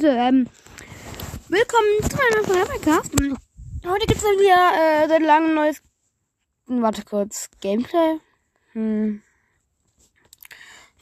Leute, 0.00 0.16
ähm, 0.16 0.46
willkommen 1.48 2.10
zu 2.10 2.16
meinem 2.16 2.48
neuen 2.48 2.68
Podcast. 2.68 3.10
Heute 3.86 4.06
gibt 4.06 4.16
es 4.16 4.22
dann 4.22 4.38
wieder 4.38 5.04
äh, 5.04 5.08
seit 5.08 5.20
langem 5.20 5.54
neues. 5.54 5.82
Warte 6.68 7.02
kurz, 7.02 7.50
Gameplay. 7.60 8.16
Hm. 8.72 9.20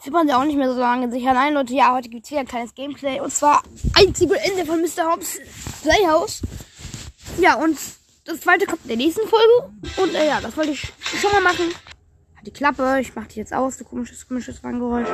Sieht 0.02 0.12
man 0.12 0.26
ja 0.26 0.40
auch 0.40 0.44
nicht 0.44 0.56
mehr 0.56 0.72
so 0.72 0.80
lange 0.80 1.12
sicher. 1.12 1.32
Nein, 1.32 1.54
Leute, 1.54 1.74
ja, 1.74 1.94
heute 1.94 2.08
gibt 2.08 2.24
es 2.24 2.32
wieder 2.32 2.40
ein 2.40 2.48
kleines 2.48 2.74
Gameplay. 2.74 3.20
Und 3.20 3.32
zwar 3.32 3.62
einzige 3.94 4.34
Ende 4.36 4.66
von 4.66 4.80
Mr. 4.80 5.12
Hobbs 5.12 5.38
Playhouse. 5.82 6.42
Ja, 7.40 7.54
und 7.54 7.78
das 8.24 8.40
zweite 8.40 8.66
kommt 8.66 8.82
in 8.82 8.88
der 8.88 8.96
nächsten 8.96 9.28
Folge. 9.28 9.72
Und 10.02 10.12
äh, 10.16 10.26
ja, 10.26 10.40
das 10.40 10.56
wollte 10.56 10.72
ich 10.72 10.92
schon 11.20 11.30
mal 11.30 11.42
machen. 11.42 11.66
Hat 12.34 12.46
die 12.46 12.52
Klappe. 12.52 12.98
Ich 13.00 13.14
mach 13.14 13.26
die 13.28 13.38
jetzt 13.38 13.54
aus, 13.54 13.78
du 13.78 13.84
komisches, 13.84 14.26
komisches 14.26 14.58
Fanggeräusch. 14.58 15.08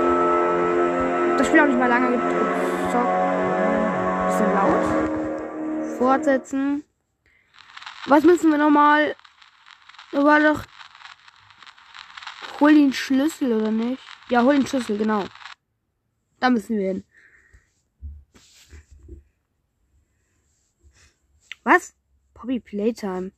Das 1.37 1.47
Spiel 1.49 1.61
auch 1.61 1.67
nicht 1.67 1.79
mal 1.79 1.89
lange 1.89 2.13
gezockt. 2.13 2.84
Bisschen 4.35 4.53
laut. 4.53 5.97
Fortsetzen. 5.97 6.85
Was 8.07 8.25
müssen 8.25 8.51
wir 8.51 8.59
nochmal? 8.59 9.15
Da 10.11 10.25
war 10.25 10.41
doch. 10.41 10.65
Hol 12.59 12.75
den 12.75 12.93
Schlüssel, 12.93 13.53
oder 13.53 13.71
nicht? 13.71 14.03
Ja, 14.31 14.43
hol 14.43 14.57
den 14.57 14.67
Schlüssel, 14.67 14.99
genau. 14.99 15.25
Da 16.41 16.51
müssen 16.51 16.77
wir 16.77 16.89
hin. 16.89 17.05
Was? 21.63 21.95
Poppy 22.35 22.59
Playtime. 22.59 23.31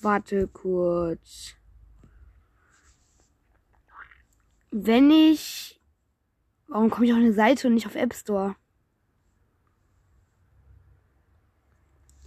Warte 0.00 0.48
kurz. 0.48 1.56
Wenn 4.70 5.10
ich. 5.10 5.78
Warum 6.68 6.88
komme 6.88 7.04
ich 7.04 7.12
auf 7.12 7.18
eine 7.18 7.34
Seite 7.34 7.68
und 7.68 7.74
nicht 7.74 7.86
auf 7.86 7.94
App 7.94 8.14
Store? 8.14 8.56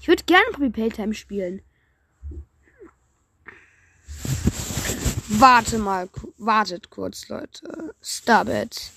Ich 0.01 0.07
würde 0.07 0.23
gerne 0.23 0.51
Poppy 0.51 0.71
Playtime 0.71 1.13
spielen. 1.13 1.61
Warte 5.27 5.77
mal, 5.77 6.09
wartet 6.39 6.89
kurz, 6.89 7.29
Leute. 7.29 7.93
Stop 8.01 8.47
it. 8.47 8.91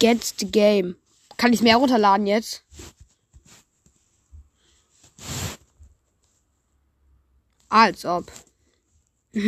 Get 0.00 0.34
the 0.40 0.50
game. 0.50 0.96
Kann 1.36 1.52
ich 1.52 1.62
mehr 1.62 1.76
runterladen 1.76 2.26
jetzt? 2.26 2.64
Als 7.68 8.04
ob. 8.04 8.32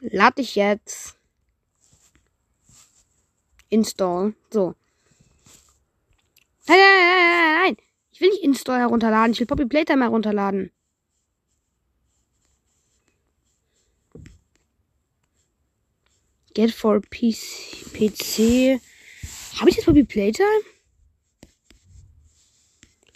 Lade 0.00 0.42
ich 0.42 0.54
jetzt. 0.54 1.16
Install. 3.70 4.34
So. 4.50 4.74
Nein, 6.68 6.78
nein, 6.78 6.96
nein, 6.96 7.16
nein, 7.16 7.60
nein. 7.64 7.76
Ich 8.12 8.20
will 8.20 8.28
nicht 8.28 8.42
Install 8.42 8.78
herunterladen. 8.78 9.32
Ich 9.32 9.40
will 9.40 9.46
Poppy 9.46 9.64
Playtime 9.64 10.02
herunterladen. 10.02 10.70
Get 16.54 16.72
for 16.72 17.00
PC. 17.00 17.86
PC. 17.92 18.80
Habe 19.58 19.70
ich 19.70 19.76
jetzt 19.76 19.86
Poppy 19.86 20.04
Playtime? 20.04 20.62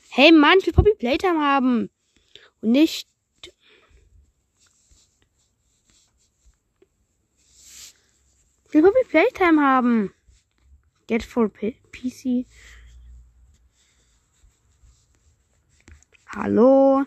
Hey 0.09 0.33
Mann, 0.33 0.59
ich 0.59 0.67
will 0.67 0.73
Poppy 0.73 0.95
Playtime 0.99 1.41
haben. 1.41 1.91
Und 2.61 2.71
nicht. 2.71 3.09
Ich 8.67 8.75
will 8.75 8.83
Poppy 8.83 9.05
Playtime 9.09 9.61
haben. 9.61 10.15
Get 11.07 11.23
for 11.23 11.49
P 11.49 11.77
PC. 11.91 12.47
Hallo? 16.35 17.05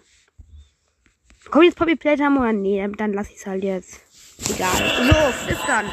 Komm 1.50 1.64
jetzt 1.64 1.78
Poppy 1.78 1.96
Playtime 1.96 2.40
oder 2.40 2.54
nee, 2.54 2.88
dann 2.98 3.14
lass 3.14 3.30
ich 3.30 3.38
es 3.38 3.48
halt 3.48 3.64
jetzt. 3.64 4.02
Egal. 4.50 4.72
So, 4.72 5.48
bis 5.48 5.58
dann. 5.66 5.86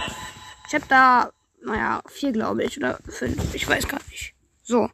Ich 0.66 0.74
hab 0.74 0.88
da, 0.88 1.32
naja, 1.62 2.02
vier 2.08 2.32
glaube 2.32 2.62
ich 2.64 2.76
oder 2.76 2.98
fünf. 3.08 3.54
Ich 3.54 3.66
weiß 3.66 3.88
gar 3.88 4.00
nicht. 4.10 4.34
So. 4.62 4.88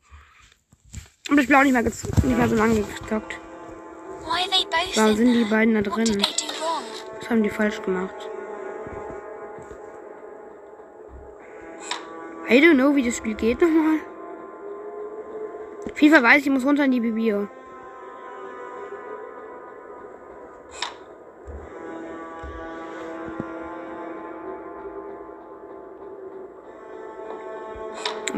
Und 1.30 1.38
ich 1.38 1.48
bin 1.48 1.56
auch 1.56 1.62
nicht 1.62 1.72
mehr, 1.72 1.82
nicht 1.82 2.24
mehr 2.24 2.48
so 2.48 2.54
lange 2.54 2.82
gezockt. 2.82 3.40
Warum 4.94 5.16
sind 5.16 5.32
die 5.32 5.44
beiden 5.44 5.74
da 5.74 5.82
drin? 5.82 6.22
Was 7.18 7.30
haben 7.30 7.42
die 7.42 7.50
falsch 7.50 7.82
gemacht? 7.82 8.14
I 12.48 12.60
don't 12.60 12.74
know, 12.74 12.94
wie 12.94 13.04
das 13.04 13.16
Spiel 13.16 13.34
geht 13.34 13.60
nochmal. 13.60 13.98
FIFA 15.94 16.22
weiß, 16.22 16.42
ich 16.42 16.50
muss 16.50 16.64
runter 16.64 16.84
in 16.84 16.92
die 16.92 17.00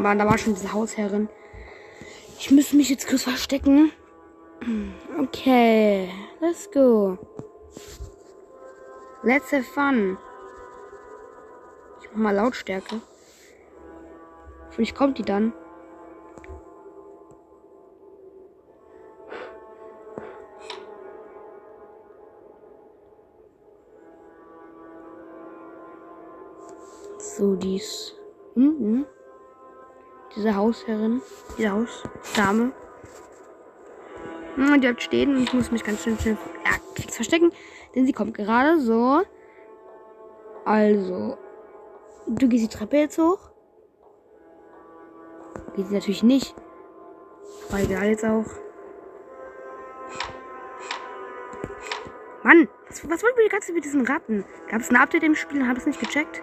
Bibio. 0.01 0.11
Aber 0.11 0.15
da 0.15 0.29
war 0.29 0.39
schon 0.39 0.55
diese 0.55 0.73
Hausherrin. 0.73 1.29
Ich 2.39 2.51
müsste 2.51 2.77
mich 2.77 2.89
jetzt 2.89 3.09
kurz 3.09 3.23
verstecken. 3.25 3.93
Okay, 5.19 6.11
let's 6.41 6.71
go. 6.71 7.19
Let's 9.23 9.53
have 9.53 9.65
fun. 9.65 10.19
Ich 12.01 12.09
mach 12.13 12.19
mal 12.19 12.35
Lautstärke. 12.35 13.01
Vielleicht 14.71 14.95
kommt 14.95 15.19
die 15.19 15.23
dann. 15.23 15.53
So, 27.19 27.55
die 27.57 27.77
ist 27.77 28.15
unten. 28.55 29.07
Diese 30.37 30.55
Hausherrin, 30.55 31.21
diese 31.59 31.73
Hausdame. 31.73 32.73
Und 34.57 34.75
die 34.75 34.79
bleibt 34.81 35.03
stehen 35.03 35.35
und 35.35 35.43
ich 35.43 35.53
muss 35.53 35.71
mich 35.71 35.85
ganz 35.85 36.03
schön 36.03 36.19
schnell 36.19 36.37
ja, 36.65 36.73
fix 36.95 37.15
verstecken, 37.17 37.51
denn 37.95 38.07
sie 38.07 38.13
kommt 38.13 38.35
gerade 38.35 38.81
so. 38.81 39.23
Also, 40.65 41.39
du 42.27 42.49
gehst 42.49 42.65
die 42.65 42.77
Treppe 42.77 42.99
jetzt 42.99 43.19
hoch. 43.19 43.51
Geht 45.75 45.87
sie 45.87 45.95
natürlich 45.95 46.23
nicht. 46.23 46.55
Aber 47.69 47.81
egal 47.81 48.09
jetzt 48.09 48.25
auch. 48.25 48.47
Mann, 52.43 52.69
was, 52.89 53.09
was 53.09 53.23
wollen 53.23 53.37
wir 53.37 53.45
die 53.45 53.51
ganze 53.51 53.69
Zeit 53.69 53.77
mit 53.77 53.85
diesen 53.85 54.07
Ratten? 54.07 54.45
Gab 54.69 54.81
es 54.81 54.91
ein 54.91 54.97
Update 54.97 55.23
im 55.23 55.35
Spiel 55.35 55.61
und 55.63 55.69
habe 55.69 55.79
es 55.79 55.87
nicht 55.87 56.01
gecheckt? 56.01 56.43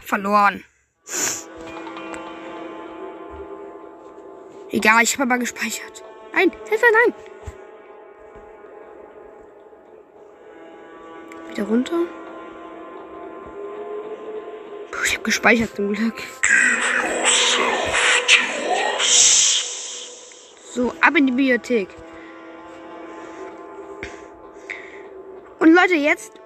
Verloren. 0.00 0.64
Egal, 4.70 5.02
ich 5.02 5.14
habe 5.14 5.24
aber 5.24 5.38
gespeichert. 5.38 6.04
Nein, 6.32 6.52
Hilfe, 6.68 6.86
nein. 6.92 7.14
Wieder 11.50 11.64
runter. 11.64 12.06
Puh, 14.90 15.04
ich 15.04 15.14
habe 15.14 15.24
gespeichert 15.24 15.74
zum 15.74 15.92
Glück. 15.92 16.22
So, 20.72 20.94
ab 21.00 21.16
in 21.16 21.26
die 21.26 21.32
Bibliothek. 21.32 21.88
Und 25.58 25.74
Leute, 25.74 25.94
jetzt. 25.94 26.39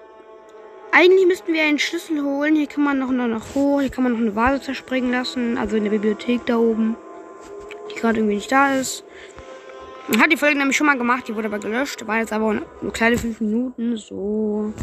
Eigentlich 0.97 1.27
müssten 1.27 1.51
wir 1.51 1.63
einen 1.63 1.77
Schlüssel 1.77 2.23
holen. 2.23 2.55
Hier 2.55 2.67
kann 2.67 2.85
man 2.85 2.99
noch, 2.99 3.11
noch 3.11 3.53
hoch. 3.53 3.81
Hier 3.81 3.89
kann 3.89 4.05
man 4.05 4.13
noch 4.13 4.21
eine 4.21 4.33
Vase 4.33 4.61
zerspringen 4.61 5.11
lassen. 5.11 5.57
Also 5.57 5.75
in 5.75 5.83
der 5.83 5.91
Bibliothek 5.91 6.45
da 6.45 6.57
oben 6.57 6.95
die 7.91 7.99
gerade 7.99 8.19
irgendwie 8.19 8.35
nicht 8.35 8.49
da 8.49 8.75
ist. 8.75 9.03
Hat 10.17 10.31
die 10.31 10.37
Folge 10.37 10.57
nämlich 10.57 10.77
schon 10.77 10.87
mal 10.87 10.97
gemacht, 10.97 11.27
die 11.27 11.35
wurde 11.35 11.47
aber 11.47 11.59
gelöscht. 11.59 12.07
War 12.07 12.19
jetzt 12.19 12.31
aber 12.31 12.61
eine 12.81 12.91
kleine 12.93 13.17
5 13.17 13.41
Minuten. 13.41 13.97
So. 13.97 14.73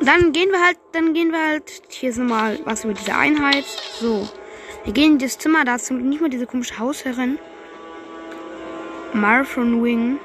Dann 0.00 0.30
gehen 0.30 0.50
wir 0.50 0.64
halt, 0.64 0.78
dann 0.92 1.12
gehen 1.12 1.32
wir 1.32 1.44
halt. 1.44 1.82
Hier 1.88 2.10
ist 2.10 2.18
nochmal 2.18 2.60
was 2.64 2.84
über 2.84 2.94
diese 2.94 3.16
Einheit. 3.16 3.64
So. 3.98 4.28
Wir 4.84 4.92
gehen 4.92 5.14
in 5.14 5.18
das 5.18 5.38
Zimmer, 5.38 5.64
da 5.64 5.74
ist 5.74 5.90
nicht 5.90 6.20
mal 6.20 6.30
diese 6.30 6.46
komische 6.46 6.78
Hausherrin. 6.78 7.38
Marthon 9.12 9.82
Wing. 9.82 10.20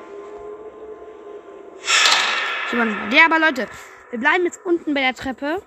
Ja, 2.72 3.26
aber 3.26 3.40
Leute, 3.40 3.68
Wir 4.12 4.20
bleiben 4.20 4.46
jetzt 4.46 4.62
unten 4.66 4.94
bei 4.94 5.02
der 5.02 5.14
Treppe. 5.14 5.62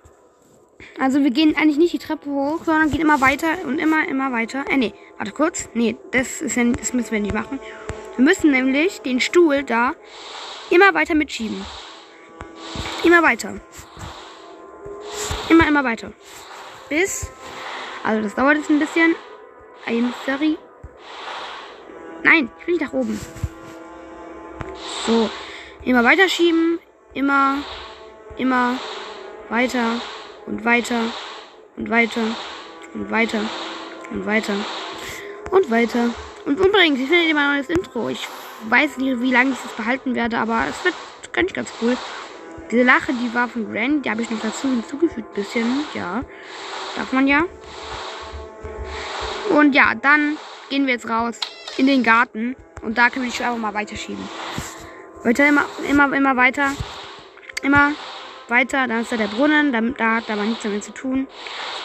Also 0.99 1.23
wir 1.23 1.29
gehen 1.29 1.55
eigentlich 1.55 1.77
nicht 1.77 1.93
die 1.93 1.99
Treppe 1.99 2.29
hoch, 2.29 2.63
sondern 2.63 2.89
gehen 2.89 3.01
immer 3.01 3.21
weiter 3.21 3.49
und 3.65 3.77
immer, 3.77 4.07
immer 4.07 4.31
weiter. 4.31 4.65
Äh, 4.67 4.77
nee, 4.77 4.93
warte 5.17 5.31
kurz. 5.31 5.69
Nee, 5.75 5.95
das 6.11 6.41
ist 6.41 6.55
ja, 6.55 6.63
das 6.63 6.93
müssen 6.93 7.11
wir 7.11 7.19
nicht 7.19 7.35
machen. 7.35 7.59
Wir 8.15 8.25
müssen 8.25 8.49
nämlich 8.49 9.01
den 9.01 9.19
Stuhl 9.19 9.63
da 9.63 9.93
immer 10.71 10.93
weiter 10.95 11.13
mitschieben. 11.13 11.63
Immer 13.03 13.21
weiter. 13.21 13.59
Immer, 15.49 15.67
immer 15.67 15.83
weiter. 15.83 16.13
Bis. 16.89 17.29
Also 18.03 18.23
das 18.23 18.33
dauert 18.33 18.57
jetzt 18.57 18.71
ein 18.71 18.79
bisschen. 18.79 19.15
I'm 19.85 20.13
sorry. 20.25 20.57
Nein, 22.23 22.49
ich 22.59 22.67
will 22.67 22.73
nicht 22.75 22.83
nach 22.83 22.93
oben. 22.93 23.19
So. 25.05 25.29
Immer 25.83 26.03
weiter 26.03 26.27
schieben. 26.27 26.79
Immer, 27.13 27.57
immer 28.37 28.77
weiter 29.49 29.99
und 30.45 30.63
weiter 30.63 31.01
und 31.77 31.89
weiter 31.89 32.21
und 32.93 33.11
weiter 33.11 33.41
und 34.11 34.25
weiter 34.25 34.55
und 35.51 35.69
weiter. 35.69 36.09
Und 36.45 36.59
übrigens, 36.59 36.99
ich 36.99 37.07
finde 37.07 37.29
immer 37.29 37.53
neues 37.53 37.69
Intro. 37.69 38.09
Ich 38.09 38.27
weiß 38.69 38.97
nicht, 38.97 39.21
wie 39.21 39.31
lange 39.31 39.51
ich 39.51 39.57
das 39.61 39.73
behalten 39.73 40.15
werde, 40.15 40.37
aber 40.37 40.65
es 40.69 40.83
wird 40.83 40.95
ganz, 41.33 41.53
ganz 41.53 41.71
cool. 41.81 41.97
Diese 42.71 42.83
Lache, 42.83 43.13
die 43.13 43.33
war 43.33 43.47
von 43.47 43.71
Granny, 43.71 44.01
die 44.01 44.09
habe 44.09 44.21
ich 44.21 44.29
noch 44.29 44.39
dazu 44.39 44.69
hinzugefügt, 44.69 45.33
bisschen, 45.33 45.83
ja. 45.93 46.23
Darf 46.95 47.11
man 47.11 47.27
ja. 47.27 47.43
Und 49.49 49.75
ja, 49.75 49.93
dann 49.95 50.37
gehen 50.69 50.85
wir 50.85 50.93
jetzt 50.93 51.09
raus 51.09 51.37
in 51.77 51.87
den 51.87 52.03
Garten 52.03 52.55
und 52.81 52.97
da 52.97 53.09
können 53.09 53.25
wir 53.25 53.31
die 53.31 53.37
Schuhe 53.37 53.47
einfach 53.47 53.59
mal 53.59 53.73
weiterschieben. 53.73 54.23
Weiter, 55.23 55.47
immer, 55.47 55.65
immer, 55.87 56.13
immer 56.13 56.35
weiter. 56.35 56.71
Immer 57.61 57.93
weiter. 58.47 58.87
Dann 58.87 59.01
ist 59.01 59.11
da 59.11 59.17
der 59.17 59.27
Brunnen, 59.27 59.71
da, 59.71 59.81
da 59.81 60.15
hat 60.17 60.29
aber 60.29 60.43
nichts 60.43 60.63
damit 60.63 60.83
zu 60.83 60.93
tun. 60.93 61.27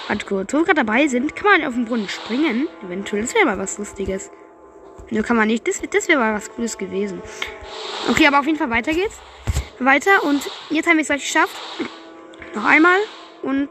Wo 0.08 0.36
wir 0.36 0.44
gerade 0.44 0.74
dabei 0.74 1.08
sind, 1.08 1.34
kann 1.34 1.60
man 1.60 1.68
auf 1.68 1.74
den 1.74 1.86
Brunnen 1.86 2.08
springen. 2.08 2.68
Eventuell, 2.84 3.22
das 3.22 3.34
wäre 3.34 3.46
mal 3.46 3.58
was 3.58 3.78
Lustiges. 3.78 4.30
Nur 5.10 5.22
kann 5.22 5.36
man 5.36 5.48
nicht, 5.48 5.66
das, 5.68 5.80
das 5.90 6.08
wäre 6.08 6.18
mal 6.18 6.34
was 6.34 6.50
Cooles 6.50 6.76
gewesen. 6.78 7.22
Okay, 8.10 8.26
aber 8.26 8.40
auf 8.40 8.46
jeden 8.46 8.58
Fall 8.58 8.70
weiter 8.70 8.92
geht's. 8.92 9.18
Weiter 9.78 10.24
und 10.24 10.50
jetzt 10.70 10.88
haben 10.88 10.96
wir 10.96 11.02
es 11.02 11.08
gleich 11.08 11.22
geschafft. 11.22 11.56
Noch 12.54 12.64
einmal 12.64 12.98
und 13.42 13.68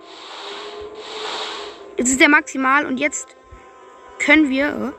jetzt 1.97 2.11
ist 2.11 2.21
der 2.21 2.29
maximal 2.29 2.85
und 2.85 2.99
jetzt 2.99 3.35
können 4.19 4.49
wir. 4.49 4.93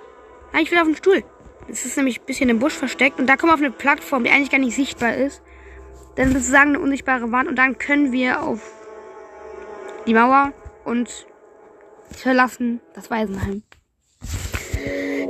Oh, 0.53 0.59
ich 0.59 0.71
will 0.71 0.79
auf 0.79 0.87
den 0.87 0.97
Stuhl. 0.97 1.23
Das 1.69 1.85
ist 1.85 1.97
nämlich 1.97 2.21
ein 2.21 2.27
bisschen 2.27 2.49
im 2.49 2.59
Busch 2.59 2.75
versteckt 2.75 3.19
und 3.19 3.27
da 3.27 3.37
kommen 3.37 3.51
wir 3.51 3.55
auf 3.55 3.61
eine 3.61 3.71
Plattform, 3.71 4.25
die 4.25 4.31
eigentlich 4.31 4.51
gar 4.51 4.59
nicht 4.59 4.75
sichtbar 4.75 5.15
ist. 5.15 5.43
Ist 6.17 6.33
sozusagen 6.33 6.71
eine 6.71 6.81
unsichtbare 6.81 7.31
Wand 7.31 7.49
und 7.49 7.57
dann 7.57 7.77
können 7.77 8.11
wir 8.11 8.43
auf 8.43 8.61
die 10.07 10.15
Mauer 10.15 10.53
und 10.85 11.27
verlassen 12.11 12.81
das 12.95 13.11
Waisenheim. 13.11 13.63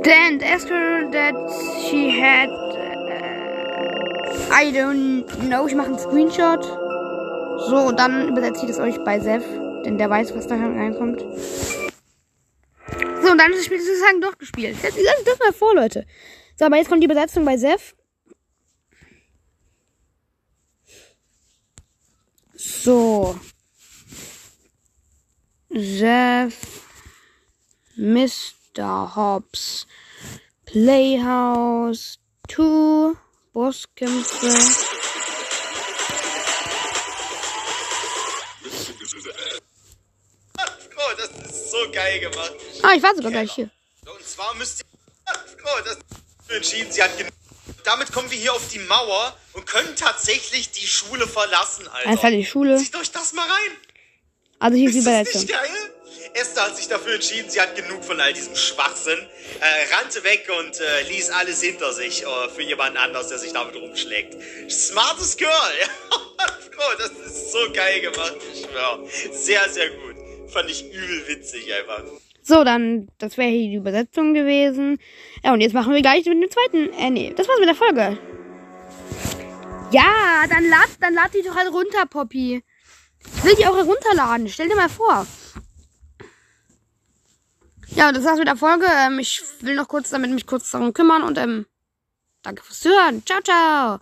Then 0.03 0.41
after 0.41 1.09
that 1.11 1.35
she 1.89 2.09
had 2.09 2.47
uh, 2.49 2.77
I 4.53 4.71
don't 4.71 5.25
know, 5.49 5.67
ich 5.67 5.75
mache 5.75 5.87
einen 5.87 5.99
Screenshot. 5.99 6.63
So, 7.67 7.75
und 7.87 7.99
dann 7.99 8.29
übersetze 8.29 8.61
ich 8.61 8.67
das 8.67 8.79
euch 8.79 8.97
bei 9.03 9.19
Sev, 9.19 9.43
denn 9.83 9.97
der 9.97 10.09
weiß, 10.09 10.33
was 10.35 10.47
da 10.47 10.55
reinkommt. 10.55 11.19
So, 13.21 13.31
und 13.31 13.37
dann 13.37 13.51
ist 13.51 13.57
das 13.57 13.65
Spiel 13.65 13.81
sozusagen 13.81 14.21
durchgespielt. 14.21 14.77
Das, 14.81 14.95
das, 14.95 15.23
das 15.25 15.39
mal 15.39 15.51
vor, 15.51 15.75
Leute. 15.75 16.05
So, 16.55 16.65
aber 16.65 16.77
jetzt 16.77 16.87
kommt 16.87 17.01
die 17.01 17.07
Übersetzung 17.07 17.43
bei 17.43 17.57
Sev. 17.57 17.93
So. 22.57 23.39
Jeff, 25.71 26.55
Mr. 27.95 29.15
Hobbs, 29.15 29.85
Playhouse, 30.65 32.17
Two, 32.47 33.15
Bosskämpfe. 33.53 34.47
Oh, 40.95 41.13
das 41.15 41.29
ist 41.29 41.71
so 41.71 41.91
geil 41.91 42.19
gemacht. 42.21 42.53
Ah, 42.81 42.93
ich 42.95 43.03
war 43.03 43.15
sogar 43.15 43.31
gleich 43.31 43.51
hier. 43.53 43.69
Und 44.05 44.25
zwar 44.25 44.55
müsst 44.55 44.79
ihr. 44.79 44.85
Oh, 45.63 45.81
das 45.83 45.97
ist 45.97 46.51
entschieden. 46.51 46.91
Sie 46.91 47.03
hat 47.03 47.15
genug. 47.17 47.36
Damit 47.87 48.11
kommen 48.11 48.29
wir 48.29 48.37
hier 48.37 48.53
auf 48.53 48.67
die 48.67 48.79
Mauer 48.79 49.33
und 49.53 49.65
können 49.65 49.95
tatsächlich 49.95 50.71
die 50.71 50.85
Schule 50.85 51.25
verlassen, 51.25 51.87
Alter. 51.87 52.21
Halt 52.21 52.33
die 52.33 52.45
Schule. 52.45 52.75
Zieht 52.75 52.93
euch 52.97 53.11
das 53.11 53.31
mal 53.31 53.47
rein. 53.47 53.77
Also 54.59 54.77
hier 54.77 54.89
ist 54.89 54.95
die 54.95 54.99
Ist 54.99 55.07
das 55.07 55.33
nicht 55.35 55.47
geil? 55.47 55.69
Esther 56.33 56.63
hat 56.63 56.75
sich 56.75 56.89
dafür 56.89 57.15
entschieden, 57.15 57.49
sie 57.49 57.61
hat 57.61 57.77
genug 57.77 58.03
von 58.03 58.19
all 58.19 58.33
diesem 58.33 58.57
Schwachsinn, 58.57 59.17
äh, 59.61 59.95
rannte 59.95 60.21
weg 60.25 60.49
und 60.59 60.77
äh, 60.81 61.03
ließ 61.03 61.29
alles 61.29 61.61
hinter 61.61 61.93
sich 61.93 62.23
äh, 62.23 62.49
für 62.53 62.61
jemanden 62.61 62.97
anders, 62.97 63.29
der 63.29 63.39
sich 63.39 63.53
damit 63.53 63.75
rumschlägt. 63.75 64.35
Smartes 64.69 65.37
Girl! 65.37 65.49
oh, 66.11 66.97
das 66.97 67.11
ist 67.11 67.53
so 67.53 67.71
geil 67.71 68.01
gemacht, 68.01 68.35
ich 68.53 68.65
schwör. 68.65 68.99
Sehr, 69.31 69.69
sehr 69.69 69.91
gut. 69.91 70.15
Fand 70.51 70.69
ich 70.69 70.83
übel 70.91 71.25
witzig 71.29 71.73
einfach. 71.73 72.03
So, 72.47 72.63
dann, 72.63 73.09
das 73.17 73.37
wäre 73.37 73.49
hier 73.49 73.67
die 73.71 73.75
Übersetzung 73.75 74.33
gewesen. 74.33 74.99
Ja, 75.43 75.51
und 75.51 75.59
jetzt 75.59 75.73
machen 75.73 75.93
wir 75.93 76.01
gleich 76.01 76.23
mit 76.25 76.41
dem 76.41 76.49
zweiten. 76.49 76.93
Äh, 76.93 77.09
nee, 77.09 77.33
das 77.35 77.45
war's 77.45 77.59
mit 77.59 77.67
der 77.67 77.75
Folge. 77.75 78.17
Ja, 79.91 80.45
dann 80.49 80.63
lad, 80.69 80.87
dann 81.01 81.13
lad 81.13 81.33
die 81.33 81.41
doch 81.45 81.57
halt 81.57 81.73
runter, 81.73 82.05
Poppy. 82.09 82.63
Ich 83.35 83.43
will 83.43 83.55
die 83.55 83.67
auch 83.67 83.75
herunterladen. 83.75 84.47
Stell 84.47 84.69
dir 84.69 84.77
mal 84.77 84.87
vor. 84.87 85.27
Ja, 87.87 88.13
das 88.13 88.23
war's 88.23 88.39
mit 88.39 88.47
der 88.47 88.55
Folge. 88.55 88.85
Ähm, 88.97 89.19
ich 89.19 89.41
will 89.59 89.75
noch 89.75 89.89
kurz 89.89 90.11
damit 90.11 90.31
mich 90.31 90.45
kurz 90.45 90.71
darum 90.71 90.93
kümmern 90.93 91.23
und 91.23 91.37
ähm, 91.37 91.65
danke 92.43 92.63
fürs 92.63 92.85
Hören. 92.85 93.25
Ciao, 93.25 93.41
ciao. 93.41 93.95